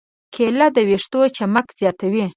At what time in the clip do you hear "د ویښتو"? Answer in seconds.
0.75-1.21